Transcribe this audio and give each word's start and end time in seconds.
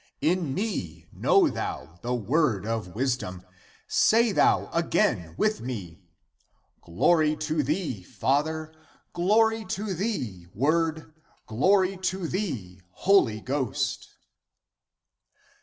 In 0.21 0.55
me 0.55 1.05
know 1.13 1.47
thou 1.47 1.99
the 2.01 2.15
word 2.15 2.65
of 2.65 2.95
wisdom! 2.95 3.43
Say 3.87 4.31
thou 4.31 4.67
again 4.71 5.35
(with) 5.37 5.61
me: 5.61 6.01
Glory 6.81 7.35
to 7.35 7.61
thee, 7.61 8.01
Father; 8.01 8.73
glory 9.13 9.63
to 9.65 9.93
thee, 9.93 10.47
Word; 10.55 11.13
Glory 11.45 11.97
to 11.97 12.27
thee, 12.27 12.81
Holy 12.89 13.41
Ghost 13.41 14.09